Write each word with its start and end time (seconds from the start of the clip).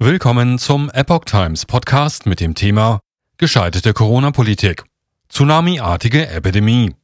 Willkommen 0.00 0.60
zum 0.60 0.90
Epoch 0.90 1.24
Times 1.24 1.66
Podcast 1.66 2.24
mit 2.24 2.38
dem 2.38 2.54
Thema 2.54 3.00
Gescheiterte 3.36 3.92
Corona-Politik. 3.92 4.84
Tsunami-artige 5.28 6.28
Epidemie. 6.28 6.94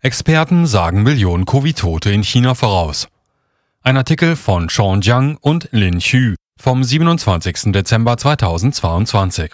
Experten 0.00 0.66
sagen 0.66 1.04
Millionen 1.04 1.46
Covid-Tote 1.46 2.12
in 2.12 2.22
China 2.22 2.54
voraus. 2.54 3.08
Ein 3.80 3.96
Artikel 3.96 4.36
von 4.36 4.68
Sean 4.68 5.00
Jiang 5.00 5.38
und 5.40 5.70
Lin 5.72 6.00
Xu 6.00 6.34
vom 6.60 6.84
27. 6.84 7.72
Dezember 7.72 8.18
2022. 8.18 9.52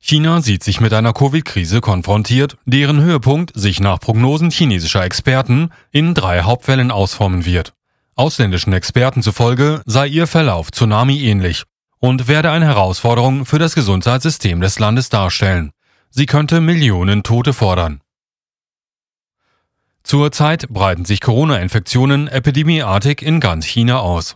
China 0.00 0.42
sieht 0.42 0.64
sich 0.64 0.80
mit 0.80 0.92
einer 0.92 1.12
Covid-Krise 1.12 1.80
konfrontiert, 1.80 2.56
deren 2.64 3.00
Höhepunkt 3.00 3.52
sich 3.54 3.78
nach 3.78 4.00
Prognosen 4.00 4.50
chinesischer 4.50 5.04
Experten 5.04 5.70
in 5.92 6.14
drei 6.14 6.42
Hauptwellen 6.42 6.90
ausformen 6.90 7.44
wird. 7.44 7.72
Ausländischen 8.16 8.72
Experten 8.72 9.22
zufolge 9.22 9.82
sei 9.86 10.06
ihr 10.06 10.26
Verlauf 10.26 10.70
Tsunami 10.70 11.20
ähnlich 11.22 11.64
und 11.98 12.28
werde 12.28 12.50
eine 12.50 12.66
Herausforderung 12.66 13.46
für 13.46 13.58
das 13.58 13.74
Gesundheitssystem 13.74 14.60
des 14.60 14.78
Landes 14.78 15.08
darstellen. 15.08 15.70
Sie 16.10 16.26
könnte 16.26 16.60
Millionen 16.60 17.22
Tote 17.22 17.52
fordern. 17.52 18.00
Zurzeit 20.02 20.68
breiten 20.68 21.04
sich 21.04 21.20
Corona-Infektionen 21.20 22.26
epidemieartig 22.26 23.22
in 23.22 23.38
ganz 23.38 23.64
China 23.66 24.00
aus. 24.00 24.34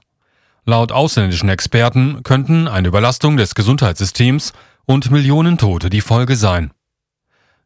Laut 0.67 0.93
ausländischen 0.93 1.49
Experten 1.49 2.23
könnten 2.23 2.69
eine 2.69 2.89
Überlastung 2.89 3.37
des 3.37 3.55
Gesundheitssystems 3.55 4.53
und 4.87 5.11
Millionen 5.11 5.59
Tote 5.59 5.91
die 5.91 6.01
Folge 6.01 6.37
sein. 6.37 6.71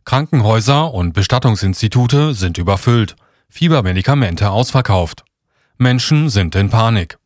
Krankenhäuser 0.05 0.95
und 0.95 1.13
Bestattungsinstitute 1.13 2.35
sind 2.35 2.57
überfüllt, 2.57 3.17
Fiebermedikamente 3.51 4.51
ausverkauft. 4.51 5.25
Menschen 5.79 6.29
sind 6.29 6.57
in 6.57 6.71
Panik. 6.71 7.19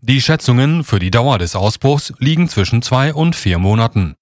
Die 0.00 0.20
Schätzungen 0.20 0.84
für 0.84 1.00
die 1.00 1.10
Dauer 1.10 1.38
des 1.38 1.56
Ausbruchs 1.56 2.12
liegen 2.18 2.48
zwischen 2.48 2.80
zwei 2.80 3.12
und 3.12 3.34
vier 3.34 3.58
Monaten. 3.58 4.14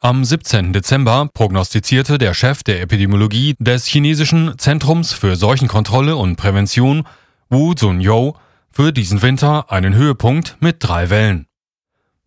Am 0.00 0.22
17. 0.22 0.74
Dezember 0.74 1.30
prognostizierte 1.32 2.18
der 2.18 2.34
Chef 2.34 2.62
der 2.62 2.82
Epidemiologie 2.82 3.56
des 3.58 3.86
chinesischen 3.86 4.58
Zentrums 4.58 5.14
für 5.14 5.36
Seuchenkontrolle 5.36 6.14
und 6.16 6.36
Prävention, 6.36 7.04
Wu 7.48 7.72
Zunyou, 7.72 8.34
für 8.70 8.92
diesen 8.92 9.22
Winter 9.22 9.72
einen 9.72 9.94
Höhepunkt 9.94 10.58
mit 10.60 10.76
drei 10.80 11.08
Wellen. 11.08 11.46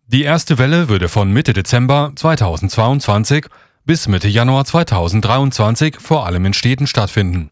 Die 0.08 0.24
erste 0.24 0.58
Welle 0.58 0.88
würde 0.88 1.08
von 1.08 1.32
Mitte 1.32 1.52
Dezember 1.52 2.12
2022 2.16 3.46
bis 3.84 4.08
Mitte 4.08 4.28
Januar 4.28 4.64
2023 4.64 6.00
vor 6.00 6.26
allem 6.26 6.44
in 6.46 6.52
Städten 6.52 6.88
stattfinden. 6.88 7.51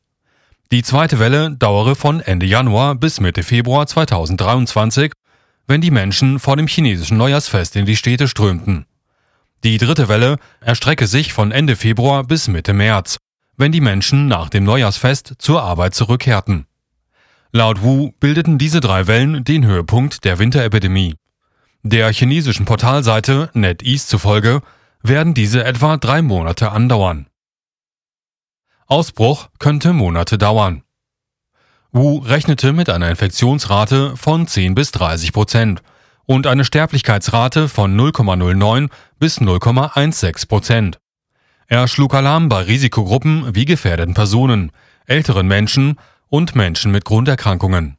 Die 0.72 0.84
zweite 0.84 1.18
Welle 1.18 1.50
dauere 1.50 1.96
von 1.96 2.20
Ende 2.20 2.46
Januar 2.46 2.94
bis 2.94 3.18
Mitte 3.18 3.42
Februar 3.42 3.88
2023, 3.88 5.10
wenn 5.66 5.80
die 5.80 5.90
Menschen 5.90 6.38
vor 6.38 6.56
dem 6.56 6.68
chinesischen 6.68 7.16
Neujahrsfest 7.16 7.74
in 7.74 7.86
die 7.86 7.96
Städte 7.96 8.28
strömten. 8.28 8.86
Die 9.64 9.78
dritte 9.78 10.08
Welle 10.08 10.36
erstrecke 10.60 11.08
sich 11.08 11.32
von 11.32 11.50
Ende 11.50 11.74
Februar 11.74 12.22
bis 12.22 12.46
Mitte 12.46 12.72
März, 12.72 13.16
wenn 13.56 13.72
die 13.72 13.80
Menschen 13.80 14.28
nach 14.28 14.48
dem 14.48 14.62
Neujahrsfest 14.62 15.34
zur 15.38 15.60
Arbeit 15.60 15.96
zurückkehrten. 15.96 16.66
Laut 17.50 17.82
Wu 17.82 18.12
bildeten 18.20 18.56
diese 18.56 18.78
drei 18.78 19.08
Wellen 19.08 19.42
den 19.42 19.66
Höhepunkt 19.66 20.24
der 20.24 20.38
Winterepidemie. 20.38 21.16
Der 21.82 22.12
chinesischen 22.12 22.64
Portalseite 22.64 23.50
NetEase 23.54 24.06
zufolge 24.06 24.60
werden 25.02 25.34
diese 25.34 25.64
etwa 25.64 25.96
drei 25.96 26.22
Monate 26.22 26.70
andauern. 26.70 27.26
Ausbruch 28.90 29.50
könnte 29.60 29.92
Monate 29.92 30.36
dauern. 30.36 30.82
Wu 31.92 32.18
rechnete 32.18 32.72
mit 32.72 32.90
einer 32.90 33.08
Infektionsrate 33.08 34.16
von 34.16 34.48
10 34.48 34.74
bis 34.74 34.90
30 34.90 35.32
Prozent 35.32 35.82
und 36.26 36.48
eine 36.48 36.64
Sterblichkeitsrate 36.64 37.68
von 37.68 37.96
0,09 37.96 38.90
bis 39.20 39.40
0,16 39.40 40.48
Prozent. 40.48 40.98
Er 41.68 41.86
schlug 41.86 42.14
Alarm 42.14 42.48
bei 42.48 42.62
Risikogruppen 42.62 43.54
wie 43.54 43.64
gefährdeten 43.64 44.14
Personen, 44.14 44.72
älteren 45.06 45.46
Menschen 45.46 45.94
und 46.28 46.56
Menschen 46.56 46.90
mit 46.90 47.04
Grunderkrankungen. 47.04 47.96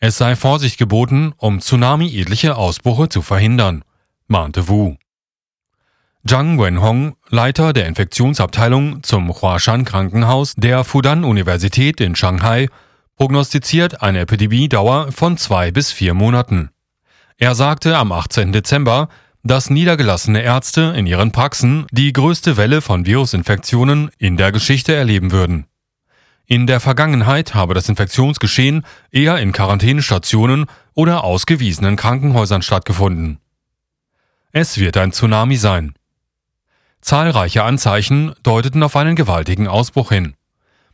Es 0.00 0.18
sei 0.18 0.34
Vorsicht 0.34 0.78
geboten, 0.78 1.32
um 1.36 1.60
tsunami-ähnliche 1.60 2.56
Ausbrüche 2.56 3.08
zu 3.08 3.22
verhindern, 3.22 3.84
mahnte 4.26 4.68
Wu. 4.68 4.96
Zhang 6.28 6.58
Wenhong, 6.58 7.16
Leiter 7.30 7.72
der 7.72 7.86
Infektionsabteilung 7.86 9.02
zum 9.02 9.30
Huashan 9.30 9.86
Krankenhaus 9.86 10.52
der 10.56 10.84
Fudan-Universität 10.84 12.02
in 12.02 12.16
Shanghai, 12.16 12.68
prognostiziert 13.16 14.02
eine 14.02 14.20
Epidemiedauer 14.20 15.10
von 15.10 15.38
zwei 15.38 15.70
bis 15.70 15.90
vier 15.90 16.12
Monaten. 16.12 16.68
Er 17.38 17.54
sagte 17.54 17.96
am 17.96 18.12
18. 18.12 18.52
Dezember, 18.52 19.08
dass 19.42 19.70
niedergelassene 19.70 20.42
Ärzte 20.42 20.92
in 20.94 21.06
ihren 21.06 21.32
Praxen 21.32 21.86
die 21.92 22.12
größte 22.12 22.58
Welle 22.58 22.82
von 22.82 23.06
Virusinfektionen 23.06 24.10
in 24.18 24.36
der 24.36 24.52
Geschichte 24.52 24.94
erleben 24.94 25.32
würden. 25.32 25.64
In 26.44 26.66
der 26.66 26.80
Vergangenheit 26.80 27.54
habe 27.54 27.72
das 27.72 27.88
Infektionsgeschehen 27.88 28.84
eher 29.10 29.38
in 29.38 29.52
Quarantänestationen 29.52 30.66
oder 30.92 31.24
ausgewiesenen 31.24 31.96
Krankenhäusern 31.96 32.60
stattgefunden. 32.60 33.38
Es 34.52 34.76
wird 34.76 34.98
ein 34.98 35.12
Tsunami 35.12 35.56
sein. 35.56 35.94
Zahlreiche 37.00 37.64
Anzeichen 37.64 38.34
deuteten 38.42 38.82
auf 38.82 38.96
einen 38.96 39.16
gewaltigen 39.16 39.68
Ausbruch 39.68 40.10
hin. 40.10 40.34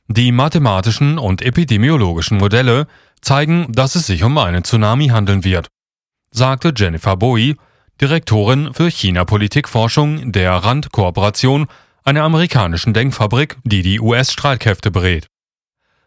Die 0.07 0.33
mathematischen 0.33 1.19
und 1.19 1.43
epidemiologischen 1.43 2.39
Modelle 2.39 2.87
zeigen, 3.21 3.73
dass 3.73 3.95
es 3.95 4.07
sich 4.07 4.23
um 4.23 4.37
einen 4.37 4.65
Tsunami 4.65 5.09
handeln 5.09 5.45
wird, 5.45 5.69
sagte 6.31 6.73
Jennifer 6.77 7.17
Bowie, 7.17 7.57
Direktorin 8.01 8.75
für 8.75 8.91
China-Politikforschung 8.91 10.33
der 10.33 10.53
Rand-Kooperation, 10.53 11.69
einer 12.05 12.23
amerikanischen 12.23 12.93
Denkfabrik, 12.93 13.57
die 13.65 13.83
die 13.83 14.01
US-Streitkräfte 14.01 14.91
berät. 14.91 15.29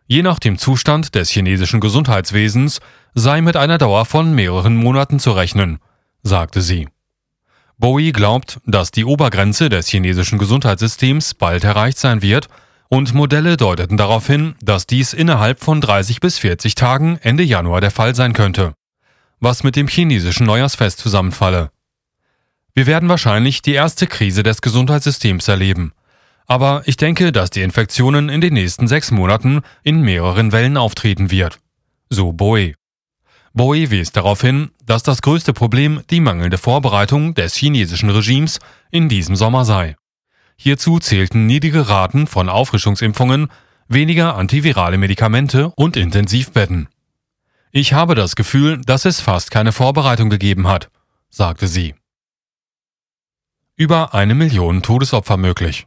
Je 0.05 0.21
nach 0.21 0.39
dem 0.39 0.57
Zustand 0.57 1.15
des 1.15 1.29
chinesischen 1.29 1.79
Gesundheitswesens 1.79 2.79
sei 3.13 3.41
mit 3.41 3.57
einer 3.57 3.77
Dauer 3.77 4.05
von 4.05 4.33
mehreren 4.33 4.75
Monaten 4.75 5.19
zu 5.19 5.31
rechnen, 5.31 5.79
sagte 6.23 6.61
sie. 6.61 6.87
Bowie 7.79 8.11
glaubt, 8.11 8.59
dass 8.65 8.89
die 8.89 9.05
Obergrenze 9.05 9.69
des 9.69 9.87
chinesischen 9.87 10.39
Gesundheitssystems 10.39 11.35
bald 11.35 11.63
erreicht 11.63 11.99
sein 11.99 12.23
wird 12.23 12.47
und 12.89 13.13
Modelle 13.13 13.55
deuteten 13.55 13.97
darauf 13.97 14.25
hin, 14.25 14.55
dass 14.61 14.87
dies 14.87 15.13
innerhalb 15.13 15.63
von 15.63 15.79
30 15.79 16.19
bis 16.19 16.39
40 16.39 16.73
Tagen 16.73 17.19
Ende 17.21 17.43
Januar 17.43 17.79
der 17.79 17.91
Fall 17.91 18.15
sein 18.15 18.33
könnte, 18.33 18.73
was 19.39 19.63
mit 19.63 19.75
dem 19.75 19.87
chinesischen 19.87 20.47
Neujahrsfest 20.47 20.97
zusammenfalle. 20.97 21.69
Wir 22.73 22.87
werden 22.87 23.09
wahrscheinlich 23.09 23.61
die 23.61 23.73
erste 23.73 24.07
Krise 24.07 24.41
des 24.41 24.61
Gesundheitssystems 24.61 25.47
erleben. 25.47 25.93
Aber 26.47 26.81
ich 26.85 26.97
denke, 26.97 27.31
dass 27.31 27.49
die 27.49 27.61
Infektionen 27.61 28.29
in 28.29 28.41
den 28.41 28.53
nächsten 28.53 28.87
sechs 28.87 29.11
Monaten 29.11 29.61
in 29.83 30.01
mehreren 30.01 30.51
Wellen 30.51 30.77
auftreten 30.77 31.29
wird. 31.29 31.59
So 32.09 32.31
Bowie. 32.31 32.75
Bowie 33.53 33.89
wies 33.89 34.11
darauf 34.11 34.41
hin, 34.41 34.71
dass 34.85 35.03
das 35.03 35.21
größte 35.21 35.53
Problem 35.53 36.01
die 36.09 36.19
mangelnde 36.19 36.57
Vorbereitung 36.57 37.33
des 37.33 37.55
chinesischen 37.55 38.09
Regimes 38.09 38.59
in 38.91 39.09
diesem 39.09 39.35
Sommer 39.35 39.65
sei. 39.65 39.95
Hierzu 40.57 40.99
zählten 40.99 41.45
niedrige 41.45 41.87
Raten 41.89 42.27
von 42.27 42.49
Auffrischungsimpfungen, 42.49 43.47
weniger 43.87 44.35
antivirale 44.35 44.97
Medikamente 44.97 45.71
und 45.75 45.95
Intensivbetten. 45.95 46.87
Ich 47.71 47.93
habe 47.93 48.15
das 48.15 48.35
Gefühl, 48.35 48.81
dass 48.81 49.05
es 49.05 49.21
fast 49.21 49.51
keine 49.51 49.71
Vorbereitung 49.71 50.29
gegeben 50.29 50.67
hat, 50.67 50.89
sagte 51.29 51.67
sie. 51.67 51.95
Über 53.75 54.13
eine 54.13 54.33
Million 54.33 54.81
Todesopfer 54.81 55.37
möglich. 55.37 55.85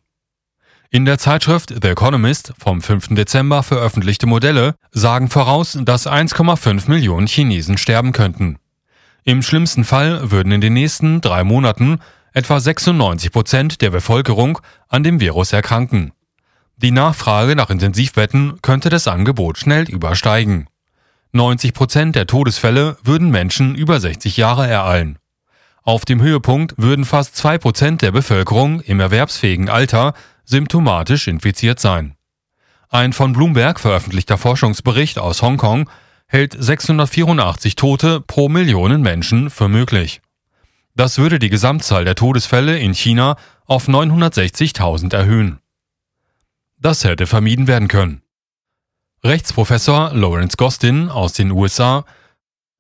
In 0.92 1.04
der 1.04 1.18
Zeitschrift 1.18 1.72
The 1.80 1.90
Economist 1.90 2.52
vom 2.58 2.82
5. 2.82 3.10
Dezember 3.14 3.62
veröffentlichte 3.62 4.26
Modelle 4.26 4.74
sagen 4.90 5.30
voraus, 5.30 5.78
dass 5.80 6.08
1,5 6.08 6.90
Millionen 6.90 7.28
Chinesen 7.28 7.78
sterben 7.78 8.10
könnten. 8.10 8.58
Im 9.22 9.42
schlimmsten 9.42 9.84
Fall 9.84 10.32
würden 10.32 10.50
in 10.50 10.60
den 10.60 10.72
nächsten 10.72 11.20
drei 11.20 11.44
Monaten 11.44 12.00
etwa 12.32 12.58
96 12.58 13.30
Prozent 13.30 13.82
der 13.82 13.90
Bevölkerung 13.90 14.58
an 14.88 15.04
dem 15.04 15.20
Virus 15.20 15.52
erkranken. 15.52 16.10
Die 16.76 16.90
Nachfrage 16.90 17.54
nach 17.54 17.70
Intensivbetten 17.70 18.58
könnte 18.60 18.88
das 18.88 19.06
Angebot 19.06 19.58
schnell 19.58 19.88
übersteigen. 19.88 20.66
90 21.30 21.72
Prozent 21.72 22.16
der 22.16 22.26
Todesfälle 22.26 22.96
würden 23.04 23.30
Menschen 23.30 23.76
über 23.76 24.00
60 24.00 24.36
Jahre 24.36 24.66
ereilen. 24.66 25.20
Auf 25.84 26.04
dem 26.04 26.20
Höhepunkt 26.20 26.74
würden 26.78 27.04
fast 27.04 27.36
zwei 27.36 27.58
Prozent 27.58 28.02
der 28.02 28.10
Bevölkerung 28.10 28.80
im 28.80 28.98
erwerbsfähigen 28.98 29.68
Alter 29.68 30.14
symptomatisch 30.44 31.28
infiziert 31.28 31.80
sein. 31.80 32.16
Ein 32.88 33.12
von 33.12 33.32
Bloomberg 33.32 33.78
veröffentlichter 33.78 34.36
Forschungsbericht 34.36 35.18
aus 35.18 35.42
Hongkong 35.42 35.88
hält 36.26 36.56
684 36.58 37.76
Tote 37.76 38.20
pro 38.20 38.48
Millionen 38.48 39.02
Menschen 39.02 39.50
für 39.50 39.68
möglich. 39.68 40.20
Das 40.94 41.18
würde 41.18 41.38
die 41.38 41.50
Gesamtzahl 41.50 42.04
der 42.04 42.14
Todesfälle 42.14 42.78
in 42.78 42.94
China 42.94 43.36
auf 43.64 43.88
960.000 43.88 45.14
erhöhen. 45.14 45.60
Das 46.78 47.04
hätte 47.04 47.26
vermieden 47.26 47.66
werden 47.66 47.88
können. 47.88 48.22
Rechtsprofessor 49.22 50.12
Lawrence 50.14 50.56
Gostin 50.56 51.08
aus 51.08 51.32
den 51.32 51.50
USA 51.50 52.04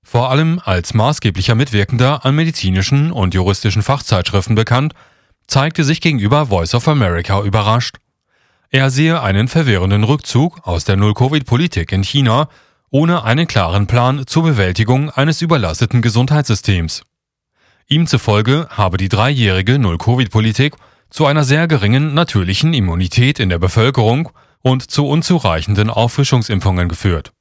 vor 0.02 0.30
allem 0.30 0.60
als 0.64 0.94
maßgeblicher 0.94 1.54
Mitwirkender 1.54 2.24
an 2.24 2.34
medizinischen 2.34 3.12
und 3.12 3.34
juristischen 3.34 3.82
Fachzeitschriften 3.82 4.54
bekannt, 4.54 4.94
zeigte 5.50 5.84
sich 5.84 6.00
gegenüber 6.00 6.46
Voice 6.46 6.74
of 6.74 6.86
America 6.88 7.42
überrascht. 7.42 7.96
Er 8.70 8.90
sehe 8.90 9.20
einen 9.20 9.48
verwirrenden 9.48 10.04
Rückzug 10.04 10.60
aus 10.66 10.84
der 10.84 10.96
Null-Covid-Politik 10.96 11.90
in 11.90 12.04
China 12.04 12.48
ohne 12.90 13.24
einen 13.24 13.46
klaren 13.46 13.86
Plan 13.86 14.26
zur 14.26 14.44
Bewältigung 14.44 15.10
eines 15.10 15.42
überlasteten 15.42 16.02
Gesundheitssystems. 16.02 17.02
Ihm 17.88 18.06
zufolge 18.06 18.68
habe 18.70 18.96
die 18.96 19.08
dreijährige 19.08 19.78
Null-Covid-Politik 19.78 20.76
zu 21.10 21.26
einer 21.26 21.42
sehr 21.42 21.66
geringen 21.66 22.14
natürlichen 22.14 22.72
Immunität 22.72 23.40
in 23.40 23.48
der 23.48 23.58
Bevölkerung 23.58 24.30
und 24.60 24.90
zu 24.90 25.08
unzureichenden 25.08 25.90
Auffrischungsimpfungen 25.90 26.88
geführt. 26.88 27.32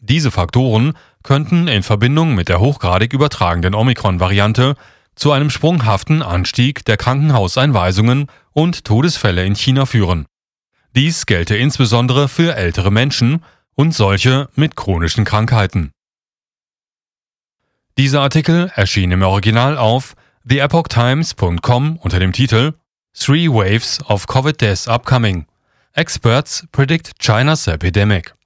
Diese 0.00 0.30
Faktoren 0.30 0.92
könnten 1.24 1.66
in 1.66 1.82
Verbindung 1.82 2.36
mit 2.36 2.48
der 2.48 2.60
hochgradig 2.60 3.12
übertragenden 3.12 3.74
Omikron-Variante 3.74 4.76
zu 5.18 5.32
einem 5.32 5.50
sprunghaften 5.50 6.22
Anstieg 6.22 6.84
der 6.84 6.96
Krankenhauseinweisungen 6.96 8.28
und 8.52 8.84
Todesfälle 8.84 9.44
in 9.44 9.54
China 9.54 9.84
führen. 9.84 10.26
Dies 10.94 11.26
gelte 11.26 11.56
insbesondere 11.56 12.28
für 12.28 12.54
ältere 12.54 12.90
Menschen 12.90 13.44
und 13.74 13.94
solche 13.94 14.48
mit 14.54 14.76
chronischen 14.76 15.24
Krankheiten. 15.24 15.90
Dieser 17.98 18.20
Artikel 18.20 18.70
erschien 18.74 19.10
im 19.10 19.22
Original 19.22 19.76
auf 19.76 20.14
theepochtimes.com 20.48 21.96
unter 21.96 22.20
dem 22.20 22.32
Titel 22.32 22.74
Three 23.12 23.48
Waves 23.48 24.00
of 24.08 24.26
Covid 24.28 24.60
Deaths 24.60 24.86
Upcoming. 24.86 25.46
Experts 25.94 26.66
predict 26.70 27.18
China's 27.18 27.66
epidemic. 27.66 28.37